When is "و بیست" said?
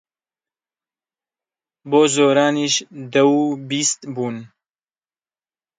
3.35-3.99